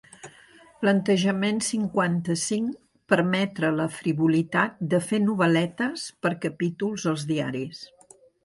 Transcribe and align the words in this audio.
Plantejament 0.83 1.59
cinquanta-cinc 1.67 2.79
permetre 3.13 3.71
la 3.75 3.87
frivolitat 3.99 4.83
de 4.95 5.03
fer 5.11 5.23
novel·letes 5.29 6.09
per 6.25 6.33
capítols 6.47 7.11
als 7.13 7.29
diaris. 7.35 7.85